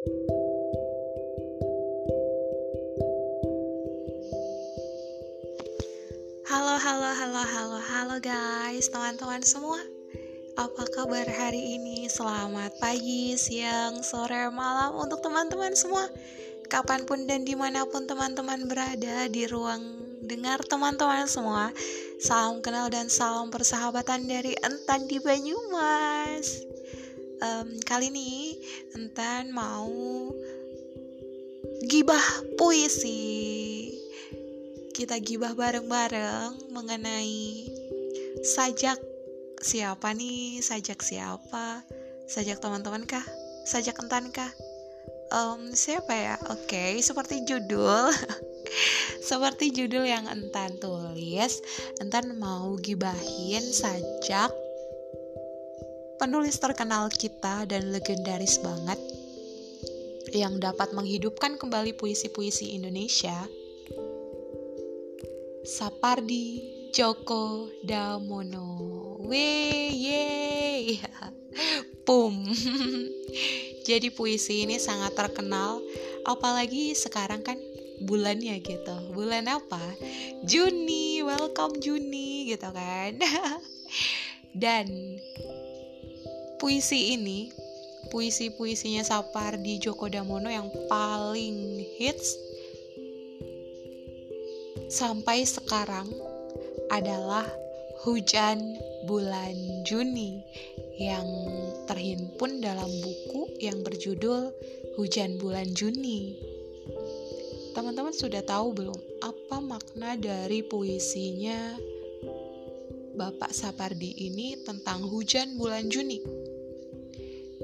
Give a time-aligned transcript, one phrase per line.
[0.00, 0.16] Halo,
[6.80, 9.76] halo, halo, halo, halo guys, teman-teman semua.
[10.56, 12.08] Apa kabar hari ini?
[12.08, 16.08] Selamat pagi, siang, sore, malam untuk teman-teman semua.
[16.72, 19.84] Kapan pun dan di mana pun teman-teman berada di ruang
[20.24, 21.68] dengar teman-teman semua.
[22.24, 26.70] Salam kenal dan salam persahabatan dari Entan di Banyumas.
[27.40, 28.60] Um, kali ini
[28.92, 29.88] Entan mau
[31.88, 32.26] gibah
[32.60, 33.88] puisi.
[34.92, 37.64] Kita gibah bareng-bareng mengenai
[38.44, 39.00] sajak
[39.60, 41.84] siapa nih sajak siapa
[42.28, 43.24] sajak teman-teman kah
[43.64, 44.52] sajak entan kah
[45.32, 46.36] um, siapa ya?
[46.52, 48.12] Oke okay, seperti judul
[49.30, 51.60] seperti judul yang entan tulis
[52.04, 54.52] entan mau gibahin sajak
[56.20, 59.00] penulis terkenal kita dan legendaris banget
[60.36, 63.48] yang dapat menghidupkan kembali puisi-puisi Indonesia
[65.64, 66.60] Sapardi
[66.92, 68.68] Djoko Damono.
[69.24, 70.24] Weh, ye.
[72.06, 72.44] Pum.
[73.88, 75.80] Jadi puisi ini sangat terkenal
[76.28, 77.56] apalagi sekarang kan
[78.04, 78.96] bulannya gitu.
[79.16, 79.80] Bulan apa?
[80.44, 81.24] Juni.
[81.24, 83.20] Welcome Juni gitu kan.
[84.62, 85.19] Dan
[86.60, 87.48] puisi ini
[88.12, 92.36] puisi-puisinya Sapardi Djoko Damono yang paling hits
[94.92, 96.04] sampai sekarang
[96.92, 97.48] adalah
[98.04, 98.60] hujan
[99.08, 99.56] bulan
[99.88, 100.44] Juni
[101.00, 101.24] yang
[101.88, 104.52] terhimpun dalam buku yang berjudul
[105.00, 106.36] Hujan Bulan Juni.
[107.72, 111.78] Teman-teman sudah tahu belum apa makna dari puisinya
[113.16, 116.49] Bapak Sapardi ini tentang hujan bulan Juni?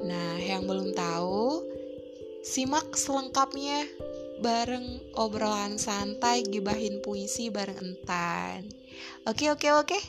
[0.00, 1.64] Nah, yang belum tahu,
[2.44, 3.88] simak selengkapnya
[4.44, 8.68] bareng obrolan santai gibahin puisi bareng entan.
[9.24, 10.00] Oke oke oke.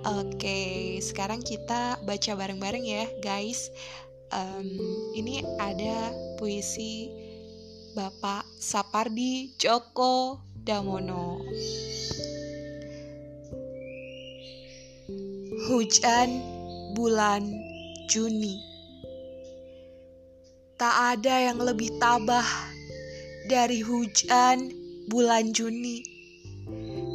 [0.00, 3.68] Oke, sekarang kita baca bareng-bareng ya, guys.
[4.32, 4.64] Um,
[5.12, 6.08] ini ada
[6.40, 7.12] puisi
[7.92, 11.44] Bapak Sapardi Djoko Damono.
[15.68, 16.30] Hujan
[16.96, 17.44] bulan
[18.08, 18.69] Juni.
[20.80, 22.48] Tak ada yang lebih tabah
[23.52, 24.72] dari hujan
[25.12, 26.00] bulan Juni.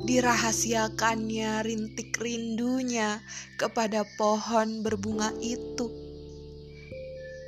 [0.06, 3.18] Dirahasiakannya rintik rindunya
[3.58, 5.90] kepada pohon berbunga itu.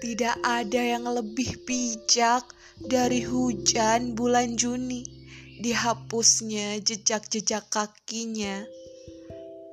[0.01, 2.49] Tidak ada yang lebih bijak
[2.81, 5.05] dari hujan bulan Juni.
[5.61, 8.65] Dihapusnya jejak-jejak kakinya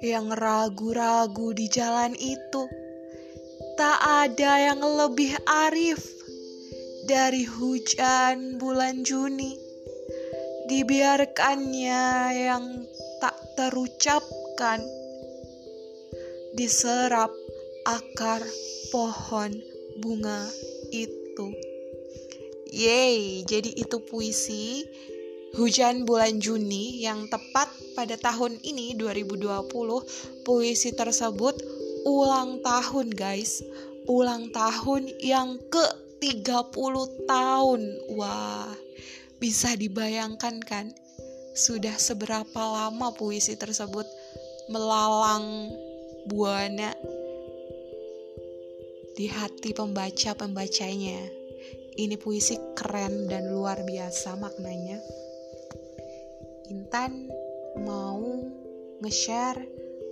[0.05, 2.69] yang ragu-ragu di jalan itu.
[3.81, 3.97] Tak
[4.29, 6.24] ada yang lebih arif
[7.05, 9.61] dari hujan bulan Juni.
[10.65, 12.65] Dibiarkannya yang
[13.21, 14.81] tak terucapkan
[16.57, 17.29] diserap
[17.85, 18.41] akar
[18.89, 19.53] pohon
[20.01, 20.49] bunga
[20.89, 21.53] itu.
[22.75, 24.83] Yeay, jadi itu puisi
[25.55, 29.71] Hujan bulan Juni yang tepat pada tahun ini 2020
[30.43, 31.55] puisi tersebut
[32.03, 33.63] ulang tahun guys
[34.11, 37.83] ulang tahun yang ke 30 tahun.
[38.17, 38.73] Wah,
[39.37, 40.89] bisa dibayangkan kan?
[41.53, 44.09] Sudah seberapa lama puisi tersebut
[44.73, 45.69] melalang
[46.25, 46.97] buana
[49.13, 51.21] di hati pembaca-pembacanya.
[52.01, 55.05] Ini puisi keren dan luar biasa maknanya.
[56.73, 57.29] Intan
[57.85, 58.25] mau
[59.05, 59.61] nge-share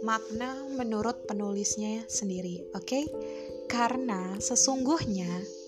[0.04, 2.84] makna menurut penulisnya sendiri, oke?
[2.84, 3.04] Okay?
[3.64, 5.61] Karena sesungguhnya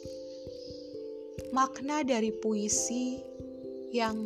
[1.54, 3.22] makna dari puisi
[3.94, 4.18] yang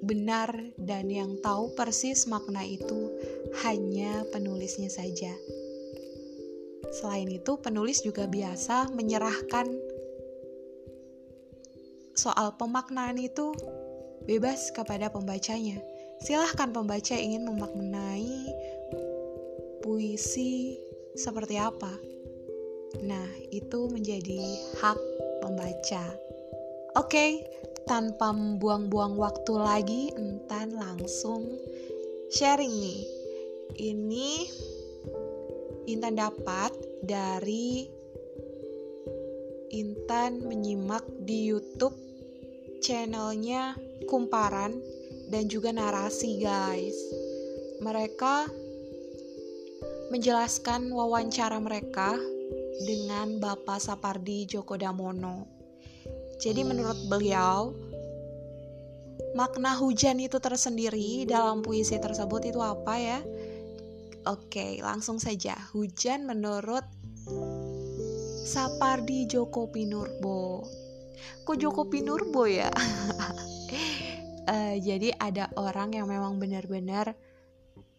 [0.00, 0.48] benar
[0.80, 3.12] dan yang tahu persis makna itu
[3.60, 5.36] hanya penulisnya saja.
[6.96, 9.68] Selain itu, penulis juga biasa menyerahkan
[12.16, 13.52] soal pemaknaan itu
[14.24, 15.76] bebas kepada pembacanya.
[16.24, 18.48] Silahkan pembaca ingin memaknai
[19.84, 20.80] puisi
[21.12, 21.92] seperti apa.
[23.04, 24.40] Nah, itu menjadi
[24.80, 25.13] hak
[25.44, 26.04] pembaca.
[26.96, 27.44] Oke,
[27.84, 31.44] tanpa membuang-buang waktu lagi, entan langsung
[32.32, 33.02] sharing nih.
[33.76, 34.30] Ini
[35.84, 36.72] Intan dapat
[37.04, 37.84] dari
[39.74, 41.92] Intan menyimak di YouTube
[42.80, 43.76] channelnya
[44.08, 44.80] Kumparan
[45.28, 46.96] dan juga narasi guys.
[47.84, 48.48] Mereka
[50.08, 52.16] menjelaskan wawancara mereka
[52.82, 55.46] dengan Bapak Sapardi Djoko Damono.
[56.42, 57.70] Jadi menurut beliau,
[59.38, 63.18] makna hujan itu tersendiri dalam puisi tersebut itu apa ya?
[64.26, 65.54] Oke, langsung saja.
[65.76, 66.82] Hujan menurut
[68.44, 70.64] Sapardi Joko Pinurbo.
[71.44, 72.72] Kok Joko Pinurbo ya?
[74.48, 77.14] uh, jadi ada orang yang memang benar-benar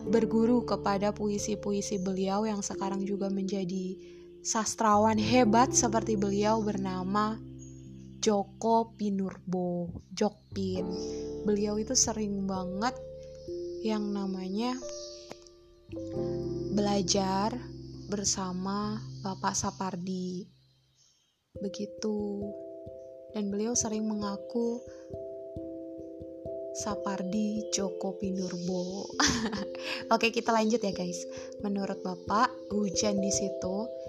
[0.02, 3.98] berguru kepada puisi-puisi beliau yang sekarang juga menjadi
[4.46, 7.34] sastrawan hebat seperti beliau bernama
[8.22, 10.86] Joko Pinurbo, Jokpin.
[11.50, 12.94] Beliau itu sering banget
[13.82, 14.78] yang namanya
[16.78, 17.58] belajar
[18.06, 20.46] bersama Bapak Sapardi.
[21.58, 22.46] Begitu.
[23.34, 24.78] Dan beliau sering mengaku
[26.86, 29.10] Sapardi Joko Pinurbo.
[30.14, 31.18] Oke, kita lanjut ya guys.
[31.66, 34.05] Menurut Bapak, hujan di situ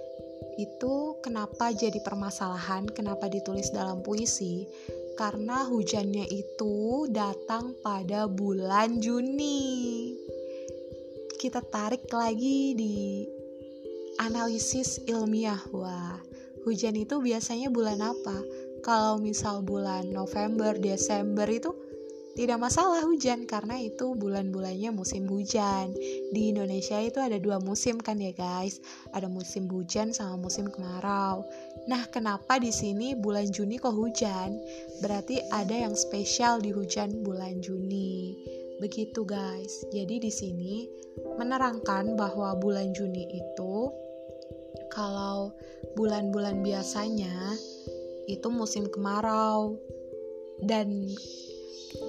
[0.57, 4.65] itu kenapa jadi permasalahan, kenapa ditulis dalam puisi?
[5.17, 10.13] Karena hujannya itu datang pada bulan Juni.
[11.37, 13.25] Kita tarik lagi di
[14.21, 15.61] analisis ilmiah.
[15.73, 16.21] Wah,
[16.65, 18.37] hujan itu biasanya bulan apa?
[18.81, 21.86] Kalau misal bulan November, Desember itu
[22.37, 25.97] tidak masalah hujan karena itu bulan-bulannya musim hujan.
[26.37, 28.77] Di Indonesia itu ada dua musim kan ya guys.
[29.17, 31.49] Ada musim hujan sama musim kemarau.
[31.89, 34.61] Nah, kenapa di sini bulan Juni kok hujan?
[35.01, 38.37] Berarti ada yang spesial di hujan bulan Juni.
[38.85, 39.89] Begitu guys.
[39.89, 40.85] Jadi di sini
[41.41, 43.89] menerangkan bahwa bulan Juni itu
[44.93, 45.57] kalau
[45.97, 47.57] bulan-bulan biasanya
[48.29, 49.81] itu musim kemarau
[50.65, 51.09] dan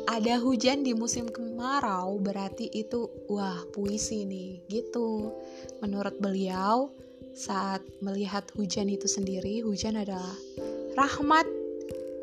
[0.07, 5.31] ada hujan di musim kemarau berarti itu wah puisi nih gitu.
[5.83, 6.91] Menurut beliau
[7.37, 10.35] saat melihat hujan itu sendiri hujan adalah
[10.97, 11.45] rahmat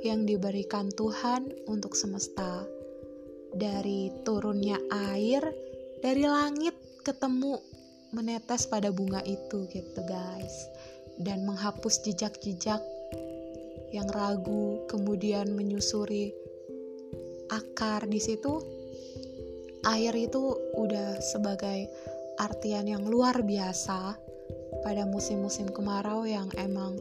[0.03, 2.67] yang diberikan Tuhan untuk semesta.
[3.55, 4.77] Dari turunnya
[5.15, 5.41] air
[6.03, 6.75] dari langit
[7.07, 7.63] ketemu
[8.11, 10.69] menetes pada bunga itu gitu guys.
[11.15, 12.83] Dan menghapus jejak-jejak
[13.95, 16.35] yang ragu kemudian menyusuri
[17.53, 18.61] akar di situ
[19.85, 21.89] air itu udah sebagai
[22.41, 24.17] artian yang luar biasa
[24.83, 26.97] pada musim-musim kemarau yang emang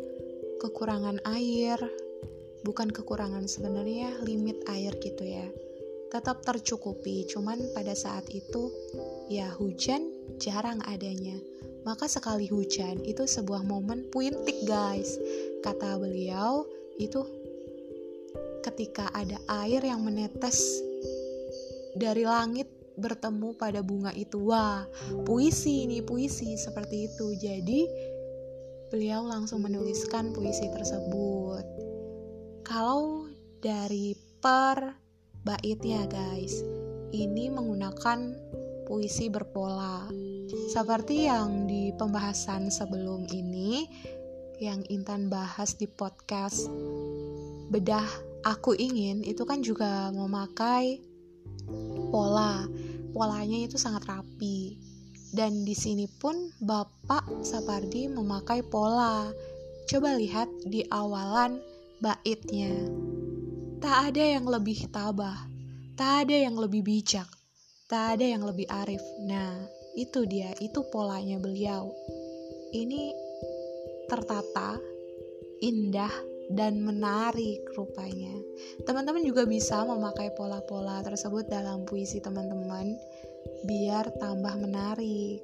[0.60, 1.80] kekurangan air
[2.63, 5.48] bukan kekurangan sebenarnya limit air gitu ya.
[6.12, 8.72] Tetap tercukupi cuman pada saat itu
[9.28, 10.07] ya hujan
[10.39, 11.36] jarang adanya.
[11.84, 15.19] Maka sekali hujan itu sebuah momen puintik guys.
[15.60, 16.63] Kata beliau
[16.96, 17.43] itu
[18.63, 20.80] ketika ada air yang menetes
[22.00, 22.65] dari langit
[22.98, 24.39] bertemu pada bunga itu.
[24.39, 24.86] Wah,
[25.25, 27.33] puisi ini, puisi seperti itu.
[27.38, 27.86] Jadi,
[28.94, 31.65] beliau langsung menuliskan puisi tersebut.
[32.63, 33.27] Kalau
[33.62, 34.95] dari per
[35.44, 36.62] baitnya, guys,
[37.12, 38.19] ini menggunakan
[38.86, 40.07] puisi berpola.
[40.69, 43.89] Seperti yang di pembahasan sebelum ini,
[44.62, 46.69] yang Intan bahas di podcast
[47.74, 51.00] bedah aku ingin itu kan juga memakai
[52.12, 52.68] pola.
[53.16, 54.78] Polanya itu sangat rapi.
[55.34, 59.34] Dan di sini pun Bapak Sapardi memakai pola.
[59.90, 61.57] Coba lihat di awalan
[61.98, 62.72] baitnya.
[63.81, 65.44] Tak ada yang lebih tabah,
[66.00, 67.27] tak ada yang lebih bijak,
[67.91, 69.03] tak ada yang lebih arif.
[69.27, 69.60] Nah,
[70.00, 71.91] itu dia, itu polanya beliau.
[72.72, 73.12] Ini
[74.08, 74.79] tertata,
[75.60, 76.13] indah,
[76.53, 78.38] dan menarik rupanya.
[78.86, 82.93] Teman-teman juga bisa memakai pola-pola tersebut dalam puisi teman-teman
[83.65, 85.41] biar tambah menarik.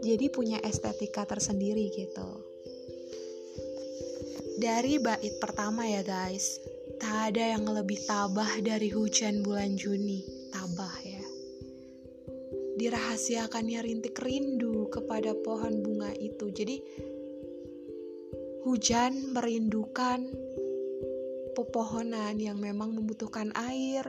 [0.00, 2.28] Jadi punya estetika tersendiri gitu.
[4.54, 6.62] Dari bait pertama ya guys,
[7.02, 10.22] tak ada yang lebih tabah dari hujan bulan Juni.
[10.54, 11.24] Tabah ya.
[12.74, 16.50] Dirahasiakannya rintik rindu kepada pohon bunga itu.
[16.54, 16.78] Jadi
[18.64, 20.24] Hujan merindukan
[21.52, 24.08] pepohonan yang memang membutuhkan air.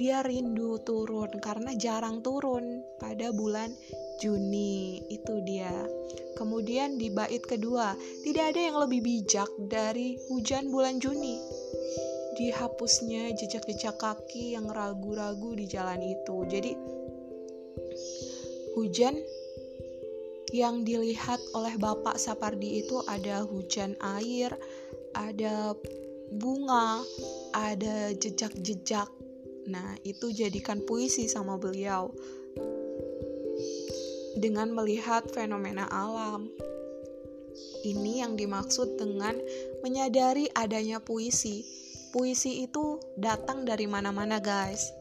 [0.00, 3.68] Dia rindu turun karena jarang turun pada bulan
[4.16, 5.04] Juni.
[5.12, 5.76] Itu dia.
[6.40, 7.92] Kemudian di bait kedua,
[8.24, 11.36] tidak ada yang lebih bijak dari hujan bulan Juni.
[12.40, 16.48] Dihapusnya jejak-jejak kaki yang ragu-ragu di jalan itu.
[16.48, 16.72] Jadi
[18.72, 19.20] hujan
[20.52, 24.52] yang dilihat oleh Bapak Sapardi itu ada hujan air,
[25.16, 25.72] ada
[26.28, 27.00] bunga,
[27.56, 29.08] ada jejak-jejak.
[29.72, 32.12] Nah, itu jadikan puisi sama beliau
[34.36, 36.52] dengan melihat fenomena alam.
[37.82, 39.36] Ini yang dimaksud dengan
[39.80, 41.64] menyadari adanya puisi.
[42.12, 44.92] puisi itu datang dari mana-mana guys.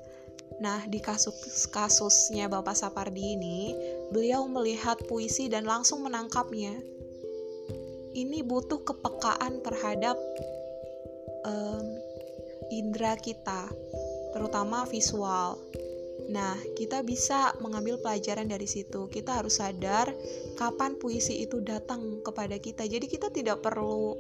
[0.64, 3.76] Nah, di kasus-kasusnya Bapak Sapardi ini,
[4.12, 6.76] beliau melihat puisi dan langsung menangkapnya.
[8.12, 10.20] Ini butuh kepekaan terhadap
[11.48, 11.86] um,
[12.68, 13.72] indera kita,
[14.36, 15.56] terutama visual.
[16.28, 19.08] Nah, kita bisa mengambil pelajaran dari situ.
[19.08, 20.12] Kita harus sadar
[20.60, 22.84] kapan puisi itu datang kepada kita.
[22.84, 24.16] Jadi kita tidak perlu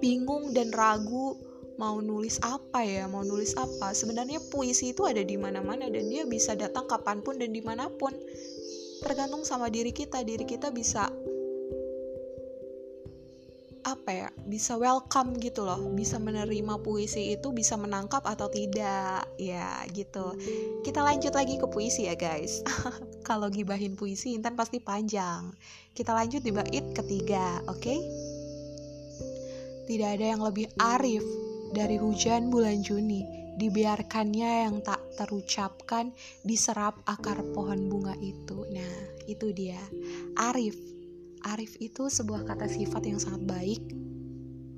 [0.00, 1.36] bingung dan ragu
[1.76, 3.92] mau nulis apa ya, mau nulis apa.
[3.92, 7.88] Sebenarnya puisi itu ada di mana-mana dan dia bisa datang kapan pun dan di mana
[7.92, 8.12] pun.
[9.04, 11.08] Tergantung sama diri kita, diri kita bisa
[13.86, 15.78] apa ya bisa welcome gitu loh.
[15.94, 19.28] Bisa menerima puisi itu bisa menangkap atau tidak.
[19.38, 20.34] Ya gitu.
[20.82, 22.64] Kita lanjut lagi ke puisi ya guys.
[23.28, 25.54] Kalau gibahin puisi Intan pasti panjang.
[25.94, 27.78] Kita lanjut di bait ketiga oke?
[27.78, 28.00] Okay?
[29.86, 31.22] tidak ada yang lebih arif
[31.72, 33.24] dari hujan bulan Juni,
[33.56, 36.12] dibiarkannya yang tak terucapkan
[36.44, 38.68] diserap akar pohon bunga itu.
[38.68, 38.94] Nah,
[39.24, 39.80] itu dia.
[40.36, 40.76] Arif.
[41.46, 43.82] Arif itu sebuah kata sifat yang sangat baik.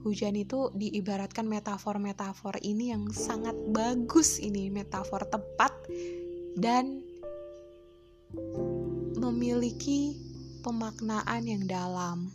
[0.06, 5.74] Hujan itu diibaratkan metafor-metafor ini yang sangat bagus ini, metafor tepat
[6.54, 7.02] dan
[9.18, 10.14] memiliki
[10.62, 12.30] pemaknaan yang dalam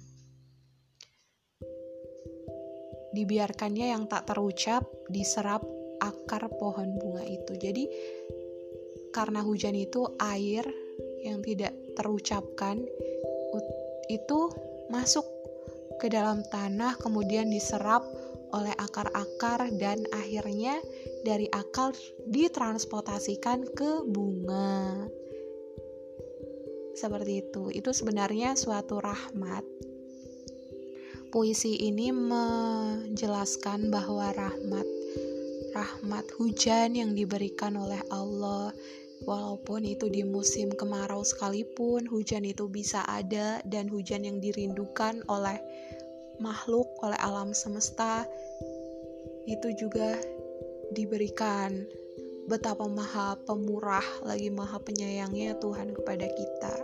[3.13, 5.61] dibiarkannya yang tak terucap diserap
[6.01, 7.53] akar pohon bunga itu.
[7.55, 7.85] Jadi
[9.13, 10.65] karena hujan itu air
[11.21, 12.81] yang tidak terucapkan
[14.09, 14.39] itu
[14.89, 15.23] masuk
[16.01, 18.03] ke dalam tanah kemudian diserap
[18.53, 20.77] oleh akar-akar dan akhirnya
[21.25, 21.95] dari akar
[22.29, 25.09] ditransportasikan ke bunga.
[26.93, 27.73] Seperti itu.
[27.73, 29.65] Itu sebenarnya suatu rahmat
[31.33, 34.85] puisi ini menjelaskan bahwa rahmat
[35.73, 38.69] rahmat hujan yang diberikan oleh Allah
[39.25, 45.57] walaupun itu di musim kemarau sekalipun hujan itu bisa ada dan hujan yang dirindukan oleh
[46.37, 48.29] makhluk oleh alam semesta
[49.49, 50.13] itu juga
[50.93, 51.81] diberikan
[52.47, 56.75] betapa maha pemurah lagi maha penyayangnya Tuhan kepada kita.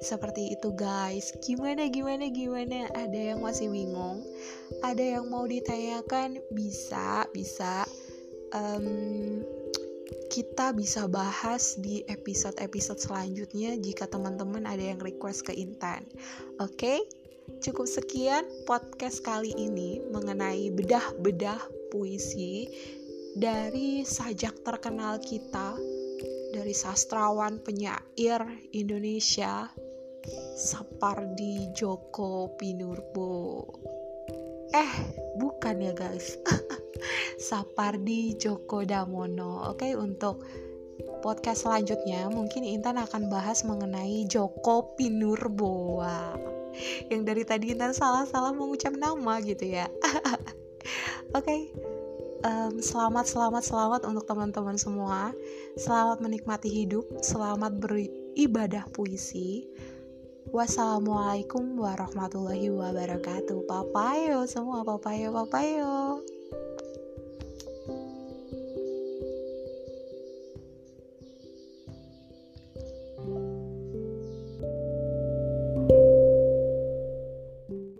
[0.00, 1.32] Seperti itu guys.
[1.44, 2.88] Gimana gimana gimana?
[2.96, 4.24] Ada yang masih bingung?
[4.80, 6.40] Ada yang mau ditanyakan?
[6.52, 7.84] Bisa bisa.
[8.52, 9.40] Um,
[10.32, 16.08] kita bisa bahas di episode-episode selanjutnya jika teman-teman ada yang request ke Intan.
[16.60, 16.72] Oke?
[16.76, 17.00] Okay?
[17.62, 21.58] cukup sekian podcast kali ini mengenai bedah-bedah
[21.90, 22.70] puisi
[23.32, 25.76] dari sajak terkenal kita,
[26.52, 28.44] dari sastrawan penyair
[28.76, 29.72] Indonesia,
[30.56, 33.64] Sapardi Djoko Pinurbo.
[34.72, 34.92] Eh,
[35.36, 36.36] bukan ya guys.
[37.48, 39.72] Sapardi Djoko Damono.
[39.72, 40.44] Oke, untuk
[41.24, 46.04] podcast selanjutnya mungkin Intan akan bahas mengenai Joko Pinurbo.
[47.08, 49.88] Yang dari tadi Intan salah-salah mengucap nama gitu ya.
[51.36, 51.44] Oke.
[51.44, 51.91] Okay
[52.42, 55.30] um, selamat selamat selamat untuk teman-teman semua.
[55.78, 59.66] Selamat menikmati hidup selamat beribadah puisi.
[60.50, 63.62] Wassalamualaikum warahmatullahi wabarakatuh.
[63.64, 66.01] Papayo semua papayo papayo